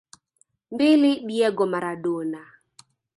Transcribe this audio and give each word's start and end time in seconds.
Mbili 0.71 1.19
Diego 1.25 1.65
Maradona 1.65 2.41